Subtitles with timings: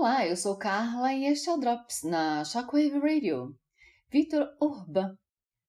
[0.00, 3.54] Olá, eu sou Carla e este é o Drops na Shockwave Radio.
[4.10, 5.14] Victor Urban.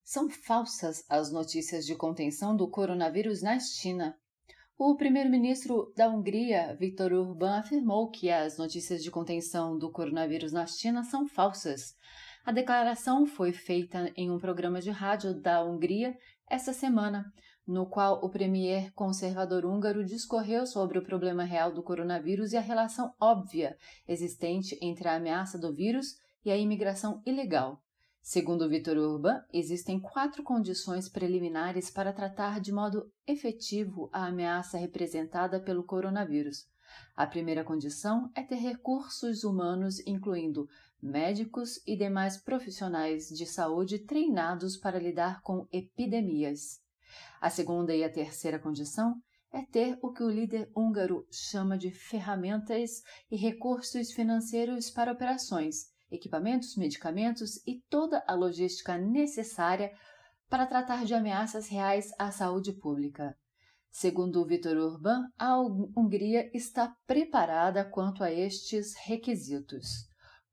[0.05, 4.15] São falsas as notícias de contenção do coronavírus na China.
[4.77, 10.65] O primeiro-ministro da Hungria, Viktor Orbán, afirmou que as notícias de contenção do coronavírus na
[10.65, 11.93] China são falsas.
[12.45, 16.17] A declaração foi feita em um programa de rádio da Hungria
[16.49, 17.25] esta semana,
[17.67, 22.61] no qual o premier conservador húngaro discorreu sobre o problema real do coronavírus e a
[22.61, 27.81] relação óbvia existente entre a ameaça do vírus e a imigração ilegal.
[28.21, 35.59] Segundo Vitor Urban, existem quatro condições preliminares para tratar de modo efetivo a ameaça representada
[35.59, 36.67] pelo coronavírus.
[37.15, 40.67] A primeira condição é ter recursos humanos, incluindo
[41.01, 46.79] médicos e demais profissionais de saúde treinados para lidar com epidemias.
[47.39, 49.15] A segunda e a terceira condição
[49.51, 55.91] é ter o que o líder húngaro chama de ferramentas e recursos financeiros para operações
[56.11, 59.91] equipamentos, medicamentos e toda a logística necessária
[60.49, 63.35] para tratar de ameaças reais à saúde pública.
[63.89, 65.57] Segundo Vitor Urban, a
[65.97, 70.09] Hungria está preparada quanto a estes requisitos.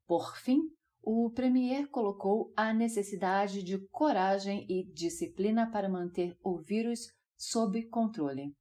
[0.07, 0.61] Por fim,
[1.01, 8.55] o premier colocou a necessidade de coragem e disciplina para manter o vírus sob controle.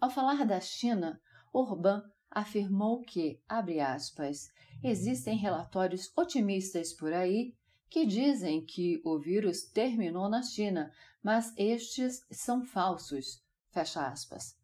[0.00, 1.20] Ao falar da China,
[1.52, 4.48] Orbán afirmou que, abre aspas,
[4.82, 7.54] existem relatórios otimistas por aí
[7.88, 13.42] que dizem que o vírus terminou na China, mas estes são falsos.
[13.70, 14.56] Fecha aspas.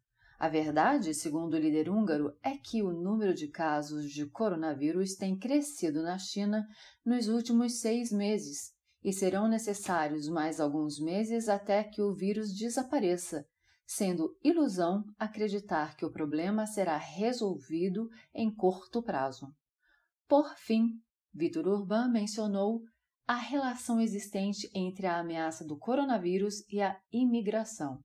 [0.43, 5.39] A verdade, segundo o líder húngaro, é que o número de casos de coronavírus tem
[5.39, 6.67] crescido na China
[7.05, 13.47] nos últimos seis meses e serão necessários mais alguns meses até que o vírus desapareça,
[13.87, 19.47] sendo ilusão acreditar que o problema será resolvido em curto prazo.
[20.27, 20.89] Por fim,
[21.33, 22.81] Vitor Urban mencionou
[23.25, 28.01] a relação existente entre a ameaça do coronavírus e a imigração.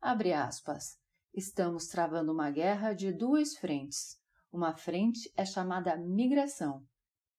[0.00, 1.04] Abre aspas.
[1.36, 4.18] Estamos travando uma guerra de duas frentes.
[4.50, 6.82] Uma frente é chamada migração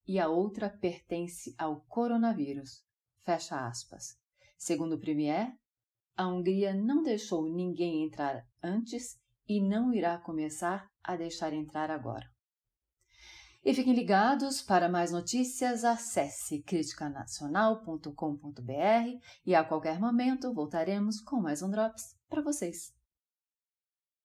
[0.08, 2.86] e a outra pertence ao coronavírus.
[3.26, 4.16] Fecha aspas.
[4.56, 5.52] Segundo o Premier,
[6.16, 9.20] a Hungria não deixou ninguém entrar antes
[9.50, 12.30] e não irá começar a deixar entrar agora.
[13.66, 21.64] E fiquem ligados para mais notícias, acesse criticanacional.com.br e a qualquer momento voltaremos com mais
[21.64, 22.96] um Drops para vocês.